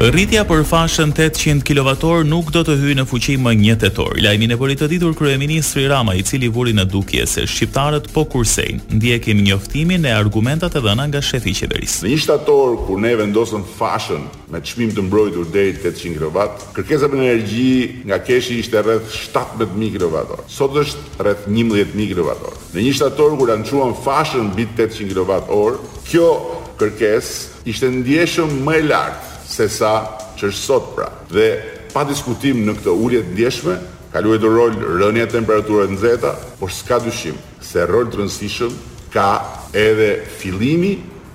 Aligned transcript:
Rritja 0.00 0.46
për 0.48 0.62
fashën 0.64 1.10
800 1.12 1.60
kWh 1.68 2.22
nuk 2.24 2.46
do 2.56 2.62
të 2.64 2.72
hyjë 2.80 2.94
në 3.02 3.02
fuqi 3.10 3.34
më 3.44 3.50
1 3.76 3.82
tetor. 3.82 4.14
Lajmin 4.24 4.54
e 4.54 4.56
bëri 4.56 4.76
të 4.80 4.86
ditur 4.88 5.12
kryeministri 5.12 5.82
Rama, 5.92 6.14
i 6.16 6.22
cili 6.24 6.48
vuri 6.48 6.72
në 6.72 6.86
dukje 6.88 7.26
se 7.28 7.44
shqiptarët 7.44 8.06
po 8.14 8.22
kursejnë. 8.32 8.94
Ndjekim 8.96 9.42
njoftimin 9.44 10.08
e 10.08 10.14
argumentat 10.16 10.78
e 10.78 10.80
dhëna 10.80 11.04
nga 11.10 11.20
shefi 11.20 11.52
i 11.52 11.56
qeverisë. 11.58 12.06
Në 12.06 12.14
1 12.16 12.22
shtator 12.24 12.78
kur 12.86 12.96
ne 13.04 13.12
vendosëm 13.20 13.66
fashën 13.76 14.24
me 14.54 14.62
çmim 14.64 14.94
të 14.96 15.04
mbrojtur 15.10 15.50
deri 15.52 15.76
800 15.82 16.16
kW, 16.22 16.48
kërkesa 16.78 17.10
për 17.12 17.20
energji 17.20 18.02
nga 18.08 18.22
keshi 18.24 18.56
ishte 18.62 18.80
rreth 18.80 19.12
17000 19.26 20.00
kWh. 20.00 20.40
Sot 20.48 20.80
është 20.80 21.24
rreth 21.26 21.44
11000 21.52 22.14
kWh. 22.14 22.70
Në 22.72 22.86
1 22.88 22.96
shtator 22.96 23.36
kur 23.36 23.52
lançuam 23.52 23.92
fashën 24.06 24.48
mbi 24.54 24.64
800 24.80 25.12
kWh, 25.44 25.76
kjo 26.08 26.32
kërkesë 26.80 27.66
ishte 27.68 27.92
ndjeshëm 28.00 28.62
më 28.64 28.78
e 28.80 28.86
lartë 28.88 29.29
se 29.50 29.66
sa 29.68 29.92
që 30.38 30.48
është 30.50 30.62
sot 30.64 30.86
pra. 30.94 31.08
Dhe 31.34 31.48
pa 31.92 32.04
diskutim 32.08 32.62
në 32.66 32.76
këtë 32.78 32.94
ullje 33.02 33.22
të 33.26 33.34
ndjeshme, 33.34 33.74
ka 34.12 34.22
luajtë 34.24 34.50
rol 34.50 34.76
rënje 35.00 35.26
temperaturët 35.34 35.94
në 35.96 36.00
zeta, 36.02 36.32
por 36.60 36.70
s'ka 36.72 37.00
dyshim 37.04 37.36
se 37.60 37.84
rol 37.86 38.08
të 38.10 38.70
ka 39.10 39.30
edhe 39.74 40.10
filimi 40.38 40.92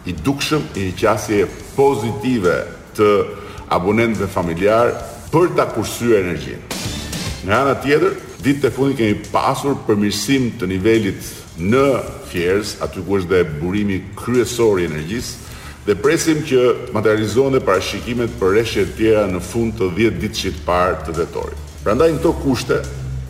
i 0.07 0.13
dukshëm 0.23 0.61
i 0.79 0.85
një 0.87 0.93
qasje 0.95 1.41
pozitive 1.75 2.55
të 2.95 3.07
abonentëve 3.75 4.29
familjarë 4.31 4.93
për 5.33 5.49
ta 5.57 5.65
kursyer 5.75 6.21
energjinë. 6.23 6.69
Në 7.43 7.55
anë 7.57 7.73
tjetër, 7.83 8.13
ditë 8.45 8.61
të 8.63 8.71
fundi 8.71 8.95
kemi 8.95 9.17
pasur 9.31 9.75
përmirësim 9.87 10.53
të 10.59 10.69
nivelit 10.71 11.19
në 11.67 11.83
fjerës, 12.31 12.77
aty 12.79 13.03
ku 13.03 13.19
është 13.19 13.33
dhe 13.33 13.43
burimi 13.59 13.99
kryesor 14.21 14.79
i 14.79 14.87
energjisë, 14.87 15.35
dhe 15.85 15.93
presim 16.01 16.39
që 16.45 16.91
materializohen 16.95 17.53
dhe 17.53 17.61
parashikimet 17.65 18.31
për 18.39 18.55
reshje 18.57 18.85
të 18.89 18.95
tjera 18.97 19.25
në 19.29 19.41
fund 19.45 19.75
të 19.77 19.91
10 19.99 20.17
ditë 20.23 20.39
që 20.39 20.51
të 20.55 20.63
parë 20.65 20.95
të 21.05 21.15
vetorit. 21.19 21.59
Prandaj 21.85 22.07
në 22.15 22.19
këto 22.23 22.31
kushte, 22.41 22.79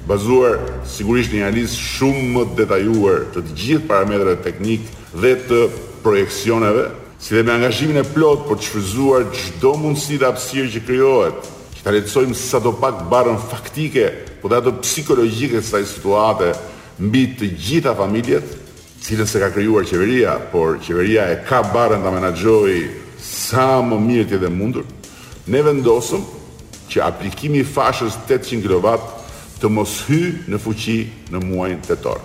bazuar 0.07 0.61
sigurisht 0.87 1.33
një 1.35 1.43
analizë 1.49 1.79
shumë 1.81 2.29
më 2.37 2.45
detajuar 2.61 3.25
të 3.35 3.43
të 3.49 3.57
gjithë 3.63 3.89
parametrave 3.89 4.37
teknik 4.45 4.87
dhe 5.19 5.33
të 5.49 5.61
projekcioneve, 6.05 6.87
si 7.19 7.35
dhe 7.35 7.43
me 7.47 7.55
angazhimin 7.57 7.99
e 8.03 8.07
plot 8.15 8.47
për 8.47 8.59
të 8.61 8.69
shfryzuar 8.69 9.27
çdo 9.35 9.75
mundësi 9.83 10.17
të 10.21 10.27
hapësirë 10.29 10.71
që 10.77 10.85
krijohet, 10.87 11.51
që 11.75 11.83
të 11.85 11.93
lehtësojmë 11.97 12.39
sa 12.45 12.59
do 12.63 12.71
pak 12.79 13.03
barën 13.11 13.39
faktike, 13.51 14.07
por 14.39 14.55
edhe 14.55 14.75
psikologjike 14.83 15.59
të 15.63 15.69
saj 15.73 15.83
situate 15.95 16.53
mbi 17.03 17.25
të 17.35 17.51
gjitha 17.59 17.95
familjet, 17.99 18.61
cilën 19.05 19.27
se 19.29 19.39
ka 19.39 19.49
krijuar 19.53 19.83
qeveria, 19.85 20.33
por 20.51 20.79
qeveria 20.81 21.27
e 21.29 21.37
ka 21.45 21.61
barën 21.69 22.01
ta 22.01 22.09
menaxhoi 22.09 22.89
sa 23.21 23.77
më 23.85 23.99
mirë 24.07 24.27
ti 24.31 24.37
dhe 24.41 24.49
mundur. 24.49 24.85
Ne 25.45 25.61
vendosëm 25.61 26.23
që 26.89 27.03
aplikimi 27.11 27.61
i 27.61 27.67
fashës 27.77 28.17
800 28.25 28.65
kW 28.65 28.87
të 29.61 29.69
mos 29.71 29.99
hyjë 30.09 30.33
në 30.49 30.61
fuqi 30.65 30.97
në 31.31 31.43
muajin 31.45 31.85
tetor. 31.85 32.17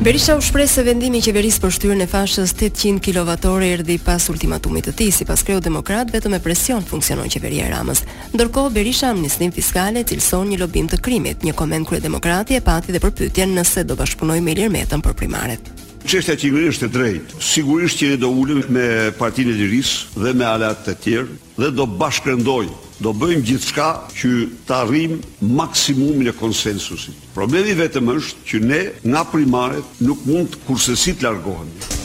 Berisha 0.00 0.36
u 0.36 0.40
shpreh 0.44 0.68
se 0.70 0.82
vendimi 0.84 1.18
i 1.22 1.24
qeverisë 1.24 1.60
për 1.64 1.70
shtyrjen 1.72 2.02
e 2.04 2.06
fashës 2.10 2.52
800 2.52 2.98
kilovatore 3.02 3.70
erdhi 3.78 3.96
pas 4.04 4.26
ultimatumit 4.28 4.84
të 4.90 4.92
tij, 4.98 5.08
sipas 5.22 5.40
kreu 5.46 5.58
demokrat 5.64 6.12
vetëm 6.12 6.34
me 6.36 6.40
presion 6.44 6.84
funksionon 6.86 7.32
qeveria 7.32 7.64
e 7.64 7.72
Ramës. 7.72 8.04
Ndërkohë 8.36 8.74
Berisha 8.76 9.08
amnistin 9.14 9.54
fiskale 9.56 10.04
cilson 10.06 10.52
një 10.52 10.60
lobim 10.60 10.86
të 10.92 11.00
krimit, 11.00 11.42
një 11.48 11.56
koment 11.56 11.88
kryet 11.88 12.04
demokrati 12.04 12.58
e 12.58 12.60
pati 12.62 12.92
dhe 12.92 13.00
përpytjen 13.02 13.56
nëse 13.56 13.86
do 13.88 13.96
bashkëpunojë 13.98 14.44
me 14.44 14.52
Ilir 14.54 14.70
Metën 14.76 15.00
për 15.02 15.16
primaret. 15.24 15.72
Çështja 16.06 16.36
e 16.36 16.42
qeverisë 16.44 16.74
është 16.76 16.84
e 16.90 16.94
drejtë. 17.00 17.40
Sigurisht 17.42 18.02
që 18.04 18.12
do 18.22 18.28
ulem 18.30 18.62
me 18.68 18.86
Partinë 19.16 19.56
e 19.56 19.62
Lirisë 19.64 20.20
dhe 20.26 20.34
me 20.38 20.46
alat 20.50 20.84
të 20.86 20.98
tjerë 21.02 21.40
dhe 21.64 21.72
do 21.74 21.88
bashkëndojmë 22.02 22.85
do 23.02 23.12
bëjmë 23.16 23.42
gjithçka 23.44 23.88
që 24.16 24.30
të 24.68 24.76
arrim 24.76 25.18
maksimumin 25.58 26.30
e 26.30 26.34
konsensusit. 26.38 27.16
Problemi 27.36 27.74
vetëm 27.78 28.12
është 28.16 28.48
që 28.48 28.62
ne 28.70 28.80
nga 29.12 29.26
primaret 29.32 30.00
nuk 30.08 30.24
mund 30.28 30.56
të 30.68 30.96
të 30.96 31.20
largohemi. 31.28 31.95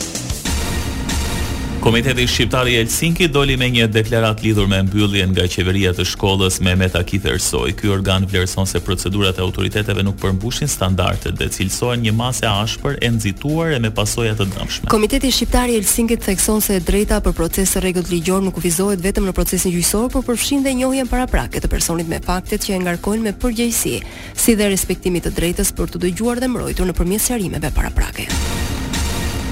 Komiteti 1.82 2.26
Shqiptar 2.28 2.66
i 2.68 2.76
Helsinkit 2.78 3.32
doli 3.34 3.56
me 3.58 3.66
një 3.74 3.88
deklarat 3.90 4.38
lidhur 4.44 4.68
me 4.70 4.84
mbylljen 4.86 5.32
nga 5.34 5.48
qeveria 5.50 5.90
të 5.96 6.04
shkollës 6.06 6.60
me 6.62 6.76
meta 6.78 7.00
kithersoj. 7.02 7.72
Ky 7.80 7.88
organ 7.90 8.26
vlerëson 8.30 8.68
se 8.70 8.78
procedurat 8.86 9.38
e 9.38 9.42
autoriteteve 9.42 10.04
nuk 10.06 10.20
përmbushin 10.22 10.70
standardet 10.70 11.34
dhe 11.40 11.48
cilsojnë 11.50 12.04
një 12.06 12.12
masë 12.20 12.46
ashpër 12.60 13.00
e 13.02 13.10
nxituar 13.16 13.74
e 13.74 13.80
me 13.82 13.90
pasoja 13.90 14.36
të 14.38 14.46
dëmshme. 14.52 14.90
Komiteti 14.94 15.32
Shqiptar 15.34 15.72
i 15.74 15.80
Helsinkit 15.80 16.22
thekson 16.22 16.62
se 16.62 16.78
drejta 16.80 17.18
për 17.26 17.34
proces 17.40 17.74
të 17.74 17.82
rregullt 17.82 18.12
ligjor 18.14 18.44
nuk 18.46 18.60
kufizohet 18.60 19.02
vetëm 19.02 19.26
në 19.26 19.34
procesin 19.34 19.74
gjyqësor, 19.74 20.06
por 20.14 20.22
përfshin 20.30 20.62
dhe 20.62 20.76
njohjen 20.78 21.10
paraprake 21.10 21.58
të 21.58 21.72
personit 21.74 22.06
me 22.06 22.22
faktet 22.22 22.62
që 22.62 22.76
e 22.78 22.82
ngarkojnë 22.86 23.26
me 23.26 23.34
përgjegjësi, 23.42 23.98
si 24.38 24.54
dhe 24.54 24.70
respektimi 24.70 25.18
të 25.18 25.34
drejtës 25.34 25.74
për 25.74 25.90
të 25.96 26.06
dëgjuar 26.06 26.38
dhe 26.44 26.52
mbrojtur 26.54 26.86
nëpërmjet 26.92 27.26
sqarimeve 27.26 27.74
paraprake. 27.74 28.28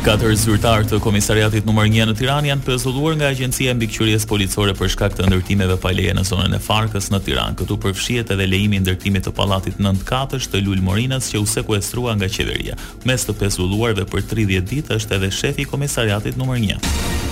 Katër 0.00 0.32
zyrtarë 0.32 0.86
të 0.88 0.98
komisariatit 1.04 1.66
numër 1.68 1.90
1 1.90 2.06
në 2.08 2.14
Tiranë 2.16 2.48
janë 2.48 2.64
pezulluar 2.64 3.18
nga 3.20 3.26
Agjencia 3.34 3.74
Mbikëqyrjes 3.76 4.24
Policore 4.30 4.72
për 4.78 4.88
shkak 4.94 5.18
të 5.18 5.26
ndërtimeve 5.28 5.76
pa 5.82 5.92
leje 5.92 6.14
në 6.16 6.24
zonën 6.24 6.56
e 6.56 6.62
Farkës 6.64 7.10
në 7.12 7.20
Tiranë. 7.26 7.58
Këtu 7.60 7.76
përfshihet 7.84 8.32
edhe 8.32 8.48
lejimi 8.48 8.80
i 8.80 8.80
ndërtimit 8.86 9.28
të 9.28 9.34
pallatit 9.36 9.76
9 9.76 10.00
katësh 10.08 10.48
të 10.54 10.64
Lul 10.64 10.80
Morinës 10.88 11.28
që 11.34 11.44
u 11.44 11.48
sekuestrua 11.56 12.16
nga 12.16 12.30
qeveria. 12.32 12.78
Mes 13.04 13.26
të 13.28 13.34
pezulluarve 13.42 14.08
për 14.08 14.24
30 14.32 14.64
ditë 14.72 14.96
është 15.02 15.20
edhe 15.20 15.34
shefi 15.36 15.66
i 15.68 15.72
komisariatit 15.74 16.40
numër 16.40 16.64
1. 16.80 17.28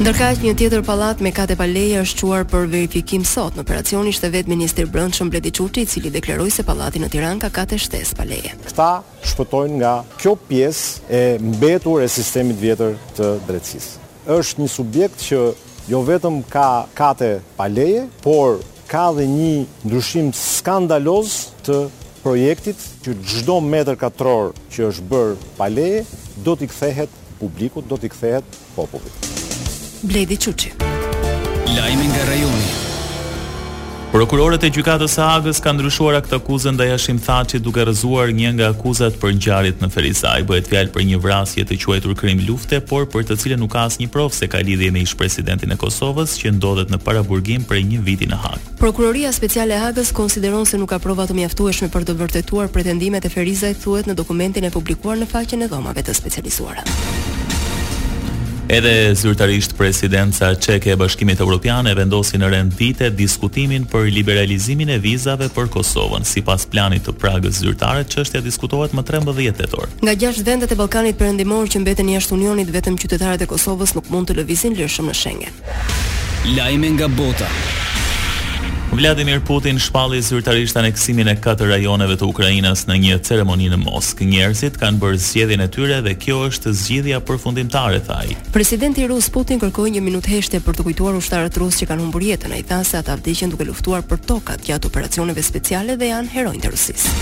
Ndërkaq 0.00 0.38
një 0.40 0.52
tjetër 0.56 0.80
pallat 0.88 1.20
me 1.20 1.28
kate 1.36 1.52
paleje 1.52 1.98
është 2.00 2.16
çuar 2.22 2.46
për 2.48 2.62
verifikim 2.72 3.22
sot. 3.28 3.52
Në 3.52 3.60
operacion 3.60 4.06
ishte 4.08 4.30
vetë 4.32 4.48
ministri 4.48 4.86
i 4.86 4.88
Brendshëm 4.88 5.28
Bledi 5.30 5.50
Çuçi, 5.52 5.82
i 5.84 5.90
cili 5.92 6.08
deklaroi 6.14 6.48
se 6.50 6.62
pallati 6.64 6.96
në 6.98 7.10
Tiranë 7.12 7.42
ka 7.44 7.50
kate 7.58 7.76
shtesë 7.78 8.16
paleje. 8.16 8.54
Këta 8.64 8.86
shpëtojnë 9.28 9.76
nga 9.82 9.90
kjo 10.16 10.32
pjesë 10.46 11.04
e 11.12 11.20
mbetur 11.44 12.00
e 12.00 12.08
sistemit 12.08 12.56
vjetër 12.64 12.96
të 13.18 13.28
drejtësisë. 13.50 14.08
Është 14.38 14.62
një 14.64 14.70
subjekt 14.78 15.26
që 15.26 15.42
jo 15.92 16.00
vetëm 16.08 16.40
ka 16.50 16.70
kate 16.96 17.28
paleje, 17.60 18.06
por 18.24 18.62
ka 18.88 19.10
dhe 19.20 19.28
një 19.28 19.52
ndryshim 19.84 20.32
skandaloz 20.32 21.36
të 21.68 21.78
projektit 22.24 22.80
që 23.04 23.18
çdo 23.28 23.60
metër 23.68 24.00
katror 24.00 24.54
që 24.72 24.88
është 24.88 25.10
bërë 25.12 25.36
paleje 25.60 26.02
do 26.40 26.56
t'i 26.56 26.72
kthehet 26.72 27.12
publikut, 27.42 27.84
do 27.92 28.00
t'i 28.00 28.08
kthehet 28.08 28.60
popullit. 28.72 29.30
Bledi 30.06 30.36
Quçi. 30.36 30.72
Lajmi 31.76 32.06
nga 32.10 32.22
rajoni. 32.26 32.70
Prokurorët 34.12 34.66
e 34.66 34.70
gjykatës 34.74 35.14
së 35.16 35.22
Agës 35.24 35.60
kanë 35.64 35.78
ndryshuar 35.78 36.16
këtë 36.26 36.36
akuzë 36.40 36.72
ndaj 36.74 36.88
Hashim 36.90 37.20
Thaçi 37.22 37.60
duke 37.64 37.84
rrëzuar 37.86 38.32
një 38.36 38.48
nga 38.58 38.66
akuzat 38.74 39.14
për 39.22 39.30
ngjarjet 39.38 39.80
në 39.84 39.88
Ferizaj, 39.94 40.42
bëhet 40.50 40.68
fjalë 40.72 40.92
për 40.96 41.06
një 41.12 41.20
vrasje 41.24 41.64
të 41.68 41.78
quajtur 41.84 42.16
krim 42.20 42.42
lufte, 42.48 42.82
por 42.90 43.06
për 43.14 43.24
të 43.30 43.38
cilën 43.44 43.62
nuk 43.62 43.72
ka 43.72 43.86
asnjë 43.88 44.10
provë 44.14 44.36
se 44.36 44.50
ka 44.52 44.60
lidhje 44.68 44.90
me 44.92 45.06
ish-presidentin 45.06 45.72
e 45.72 45.78
Kosovës 45.80 46.34
që 46.42 46.52
ndodhet 46.58 46.90
në 46.92 46.98
paraburgim 47.06 47.64
prej 47.70 47.84
një 47.94 48.02
viti 48.10 48.28
në 48.34 48.42
Hagë. 48.44 48.62
Prokuroria 48.82 49.30
Speciale 49.32 49.78
e 49.78 49.82
Hagës 49.86 50.10
konsideron 50.18 50.66
se 50.68 50.82
nuk 50.82 50.90
ka 50.92 50.98
prova 50.98 51.24
të 51.30 51.38
mjaftueshme 51.40 51.88
për 51.94 52.10
të 52.10 52.18
vërtetuar 52.20 52.68
pretendimet 52.74 53.24
e 53.24 53.32
Ferizaj 53.32 53.72
thuhet 53.86 54.10
në 54.10 54.18
dokumentin 54.20 54.66
e 54.68 54.74
publikuar 54.76 55.16
në 55.22 55.30
faqen 55.32 55.62
e 55.64 55.70
dhomave 55.72 56.02
të 56.04 56.18
specializuara. 56.20 56.82
Edhe 58.72 59.14
zyrtarisht 59.14 59.74
presidenca 59.78 60.60
çeke 60.60 60.90
e 60.90 60.98
Bashkimit 60.98 61.40
Evropian 61.40 61.84
e 61.86 61.92
vendosi 61.96 62.38
në 62.40 62.48
rend 62.50 62.72
vite 62.78 63.10
diskutimin 63.12 63.84
për 63.84 64.08
liberalizimin 64.14 64.88
e 64.96 64.96
vizave 65.02 65.50
për 65.52 65.68
Kosovën. 65.74 66.24
Sipas 66.24 66.64
planit 66.72 67.04
të 67.04 67.12
Pragës 67.20 67.60
zyrtare, 67.60 68.06
çështja 68.08 68.40
diskutohet 68.46 68.96
më 68.96 69.04
13 69.10 69.52
tetor. 69.60 69.92
Nga 70.00 70.16
gjashtë 70.24 70.48
vendet 70.48 70.72
e 70.72 70.80
Ballkanit 70.80 71.20
Perëndimor 71.20 71.68
që 71.68 71.84
mbeten 71.84 72.08
jashtë 72.16 72.32
Unionit, 72.40 72.72
vetëm 72.72 72.96
qytetarët 72.96 73.44
e 73.44 73.50
Kosovës 73.52 73.92
nuk 74.00 74.08
mund 74.08 74.32
të 74.32 74.40
lëvizin 74.40 74.80
lirshëm 74.80 75.12
në 75.12 75.20
Schengen. 75.20 75.62
Lajme 76.56 76.94
nga 76.96 77.12
bota. 77.12 77.52
Vladimir 79.00 79.40
Putin 79.40 79.78
shpalli 79.80 80.18
zyrtarisht 80.22 80.76
aneksimin 80.76 81.30
e 81.32 81.32
katër 81.40 81.70
rajoneve 81.72 82.18
të 82.20 82.26
Ukrainës 82.28 82.82
në 82.90 82.96
një 83.04 83.16
ceremoninë 83.24 83.72
në 83.78 83.86
Moskë. 83.86 84.26
Njerëzit 84.28 84.76
kanë 84.82 85.00
bërë 85.00 85.20
zgjedhjen 85.30 85.64
e 85.64 85.68
tyre 85.76 86.02
dhe 86.04 86.12
kjo 86.24 86.36
është 86.50 86.74
zgjidhja 86.80 87.22
përfundimtare, 87.24 88.02
thaj. 88.04 88.34
Presidenti 88.52 89.08
rus 89.08 89.30
Putin 89.32 89.64
kërkoi 89.64 89.94
një 89.96 90.04
minutë 90.04 90.34
heshtje 90.34 90.60
për 90.66 90.76
të 90.82 90.86
kujtuar 90.90 91.16
ushtarët 91.22 91.56
rusë 91.64 91.84
që 91.86 91.90
kanë 91.94 92.04
humbur 92.04 92.28
jetën, 92.28 92.52
ai 92.58 92.66
tha 92.68 92.82
se 92.84 93.00
ata 93.00 93.16
vdiqën 93.16 93.56
duke 93.56 93.70
luftuar 93.72 94.04
për 94.12 94.20
tokat 94.28 94.68
gjatë 94.68 94.92
operacioneve 94.92 95.48
speciale 95.48 95.96
dhe 95.96 96.12
janë 96.12 96.34
heronjtë 96.36 96.66
të 96.68 96.76
Rusisë. 96.76 97.18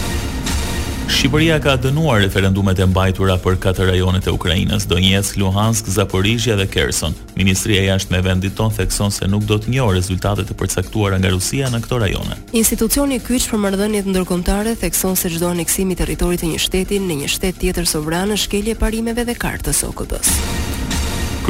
Shqipëria 1.11 1.57
ka 1.59 1.73
dënuar 1.77 2.21
referendumet 2.23 2.79
e 2.79 2.85
mbajtura 2.87 3.35
për 3.43 3.57
katër 3.65 3.89
rajonet 3.91 4.29
e 4.29 4.31
Ukrainës, 4.33 4.87
Donjetsk, 4.89 5.41
Luhansk, 5.43 5.89
Zaporizhia 5.91 6.55
dhe 6.57 6.69
Kherson. 6.71 7.17
Ministria 7.37 7.83
e 7.83 7.89
Jashtme 7.89 8.21
e 8.23 8.27
vendit 8.29 8.55
tonë 8.57 8.77
thekson 8.79 9.11
se 9.13 9.27
nuk 9.29 9.43
do 9.51 9.59
të 9.59 9.75
njohë 9.75 9.97
rezultatet 9.99 10.55
e 10.55 10.59
përcaktuara 10.63 11.19
nga 11.21 11.35
Rusia 11.35 11.69
në 11.75 11.83
këto 11.85 11.99
rajone. 12.05 12.39
Institucioni 12.63 13.19
kyç 13.27 13.51
për 13.51 13.63
marrëdhëniet 13.67 14.07
ndërkombëtare 14.13 14.77
thekson 14.81 15.19
se 15.19 15.35
çdo 15.35 15.51
aneksim 15.51 15.91
i 15.93 15.99
territorit 15.99 16.45
të 16.45 16.55
një 16.55 16.63
shteti 16.69 17.03
në 17.03 17.21
një 17.25 17.35
shtet 17.37 17.59
tjetër 17.65 17.91
sovran 17.91 18.31
në 18.31 18.39
shkelje 18.47 18.79
parimeve 18.81 19.27
dhe 19.29 19.35
kartës 19.47 19.83
okb 19.91 20.15
së 20.21 20.69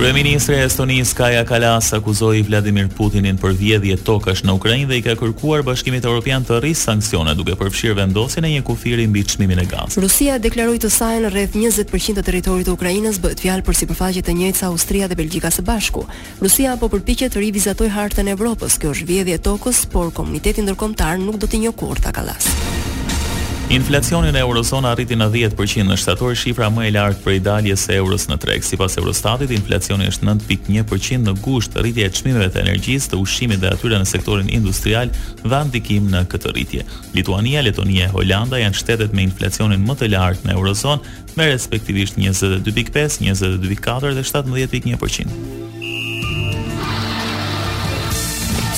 Kryeministri 0.00 0.55
i 0.56 0.62
Estonisë 0.64 1.12
Kaja 1.12 1.41
Kalas 1.44 1.91
akuzoi 1.93 2.38
Vladimir 2.49 2.87
Putinin 2.97 3.37
për 3.37 3.52
vjedhje 3.58 3.99
tokash 4.06 4.41
në 4.49 4.55
Ukrainë 4.56 4.87
dhe 4.88 4.97
i 4.97 5.02
ka 5.05 5.12
kërkuar 5.20 5.61
Bashkimit 5.67 6.06
Evropian 6.08 6.41
të 6.49 6.56
rrisë 6.64 6.87
sanksione 6.88 7.35
duke 7.37 7.52
përfshirë 7.61 7.99
vendosjen 7.99 8.47
e 8.49 8.55
një 8.55 8.62
kufiri 8.64 9.05
mbi 9.11 9.26
çmimin 9.29 9.61
e 9.61 9.67
gazit. 9.69 10.00
Rusia 10.00 10.38
deklaroi 10.41 10.81
të 10.81 10.91
sajën 10.97 11.29
rreth 11.35 11.52
20% 11.61 12.17
të 12.17 12.25
territorit 12.31 12.70
të 12.70 12.79
Ukrainës 12.79 13.20
bëhet 13.20 13.44
fjalë 13.44 13.67
për 13.69 13.81
sipërfaqe 13.82 14.25
të 14.25 14.38
njëjta 14.41 14.70
Austria 14.73 15.05
dhe 15.12 15.20
Belgjika 15.20 15.52
së 15.52 15.67
bashku. 15.69 16.06
Rusia 16.41 16.79
po 16.81 16.88
përpiqet 16.96 17.37
të 17.37 17.44
rivizatojë 17.44 17.94
hartën 17.99 18.32
e 18.32 18.38
Evropës. 18.38 18.81
Kjo 18.81 18.96
është 18.96 19.11
vjedhje 19.12 19.37
tokës, 19.50 19.85
por 19.93 20.08
komuniteti 20.17 20.64
ndërkombëtar 20.64 21.20
nuk 21.20 21.37
do 21.37 21.44
të 21.46 21.67
njohë 21.67 21.76
kurrë 21.85 22.08
ta 22.08 22.17
Kalas. 22.17 22.49
Inflacioni 23.70 24.32
në 24.34 24.40
eurozonë 24.43 24.88
arriti 24.90 25.14
në 25.14 25.28
10% 25.31 25.87
në 25.87 25.94
shtator, 26.02 26.32
shifra 26.34 26.67
më 26.75 26.88
e 26.88 26.93
lartë 26.96 27.20
për 27.22 27.37
i 27.37 27.38
dalje 27.44 27.76
se 27.78 27.94
euros 27.94 28.25
në 28.26 28.34
treg. 28.43 28.64
Si 28.67 28.75
pas 28.76 28.90
Eurostatit, 28.99 29.46
inflacioni 29.55 30.08
është 30.11 30.26
9.1% 30.26 30.82
në 31.28 31.34
gusht, 31.44 31.76
rritje 31.78 32.02
e 32.02 32.11
qmimeve 32.11 32.49
të 32.50 32.64
energjisë, 32.67 33.11
të 33.12 33.17
ushimit 33.22 33.62
dhe 33.62 33.70
atyre 33.70 33.94
në 34.02 34.08
sektorin 34.11 34.50
industrial 34.56 35.12
dhe 35.46 35.61
ndikim 35.69 36.11
në 36.11 36.20
këtë 36.32 36.50
rritje. 36.56 36.82
Lituania, 37.14 37.62
Letonia 37.62 38.06
e 38.08 38.11
Hollanda 38.11 38.58
janë 38.58 38.75
shtetet 38.82 39.12
me 39.14 39.22
inflacionin 39.28 39.84
më 39.87 39.94
të 40.02 40.08
lartë 40.17 40.44
në 40.50 40.55
eurozonë, 40.58 41.02
me 41.38 41.44
respektivisht 41.52 42.17
22.5, 42.19 43.19
22.4 43.22 44.14
dhe 44.19 44.25
17.1%. 44.32 45.28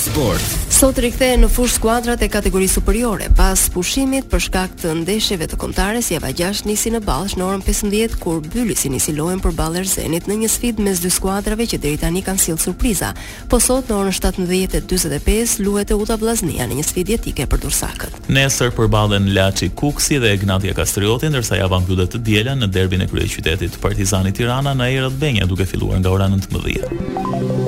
Sport 0.04 0.71
Sot 0.82 0.98
rikthehen 0.98 1.44
në 1.44 1.46
fushë 1.46 1.76
skuadrat 1.78 2.22
e 2.26 2.26
kategorisë 2.26 2.80
superiore 2.80 3.28
pas 3.38 3.60
pushimit 3.70 4.24
për 4.32 4.40
shkak 4.48 4.72
të 4.80 4.96
ndeshjeve 5.04 5.46
të 5.52 5.58
kombëtare 5.62 6.00
java 6.10 6.32
6 6.34 6.64
nisi 6.66 6.90
në 6.90 6.98
Ballsh 7.06 7.36
në 7.38 7.44
orën 7.46 7.62
15 7.62 8.16
kur 8.18 8.40
Bylisi 8.50 8.90
nisi 8.90 9.14
lojën 9.14 9.38
për 9.44 9.54
Ball 9.60 9.78
Erzenit 9.78 10.26
në 10.26 10.40
një 10.40 10.48
sfidë 10.56 10.82
mes 10.82 11.04
dy 11.04 11.12
skuadrave 11.14 11.68
që 11.70 11.78
deri 11.84 12.00
tani 12.02 12.24
kanë 12.26 12.42
sill 12.42 12.58
surpriza. 12.58 13.12
Po 13.52 13.60
sot 13.62 13.86
në 13.92 14.00
orën 14.00 14.16
17:45 14.18 15.54
luhet 15.62 15.94
e 15.94 16.00
Uta 16.02 16.18
Vllaznia 16.18 16.66
në 16.66 16.80
një 16.82 16.88
sfidë 16.90 17.14
etike 17.20 17.46
për 17.46 17.62
Dursakët. 17.68 18.18
Nesër 18.34 18.74
përballen 18.74 19.30
Laçi 19.38 19.70
Kuksi 19.78 20.18
dhe 20.18 20.34
Ignatia 20.34 20.74
Kastrioti 20.74 21.30
ndërsa 21.30 21.62
java 21.62 21.78
mbyllet 21.86 22.16
të 22.18 22.24
diela 22.26 22.58
në 22.58 22.72
derbin 22.74 23.06
e 23.06 23.06
kryeqytetit 23.14 23.78
Partizani 23.86 24.34
Tirana 24.34 24.74
në 24.74 24.90
Benja 25.22 25.46
duke 25.46 25.62
filluar 25.70 26.02
nga 26.02 26.10
ora 26.10 26.26
19. 26.26 27.61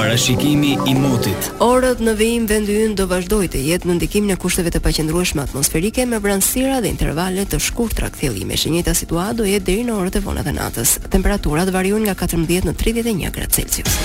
Parashikimi 0.00 0.76
i 0.88 0.94
motit. 0.96 1.48
Orët 1.60 1.98
në 2.00 2.12
vijim 2.16 2.44
vend 2.48 2.70
ynë 2.72 2.94
do 2.96 3.04
vazhdoj 3.10 3.50
të 3.52 3.60
jetë 3.66 3.90
në 3.90 3.96
ndikim 3.98 4.30
në 4.30 4.36
kushteve 4.40 4.70
të 4.72 4.80
paqëndrueshme 4.86 5.42
atmosferike 5.44 6.06
me 6.08 6.16
vranësira 6.24 6.78
dhe 6.80 6.88
intervale 6.88 7.44
të 7.44 7.60
shkurtra 7.66 8.08
kthjellime. 8.16 8.56
E 8.56 8.72
njëjta 8.76 8.94
situatë 8.96 9.36
do 9.42 9.50
jetë 9.50 9.66
deri 9.68 9.84
në 9.90 9.98
orët 10.00 10.16
e 10.16 10.22
vona 10.24 10.40
të 10.46 10.54
natës. 10.56 10.94
Temperaturat 11.12 11.68
variojnë 11.76 12.08
nga 12.08 12.16
14 12.24 12.70
në 12.72 12.76
31 12.80 13.34
gradë 13.36 13.54
Celsius. 13.60 13.98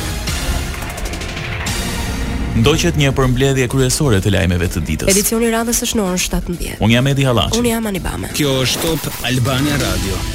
Ndoqet 2.60 3.00
një 3.00 3.16
përmbledhje 3.16 3.70
kryesore 3.72 4.20
të 4.24 4.36
lajmeve 4.36 4.68
të 4.76 4.84
ditës. 4.92 5.14
Edicioni 5.16 5.54
radhës 5.56 5.80
është 5.88 6.02
në 6.04 6.10
orën 6.12 6.26
17. 6.28 6.72
Unë 6.84 6.96
jam 7.00 7.14
Edi 7.16 7.28
Hallaçi. 7.32 7.64
Unë 7.64 7.72
jam 7.78 7.90
Anibame. 7.94 8.36
Kjo 8.36 8.58
është 8.68 8.90
Top 9.08 9.22
Albania 9.32 9.80
Radio. 9.88 10.35